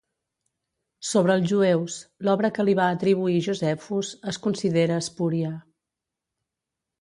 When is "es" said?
4.33-4.41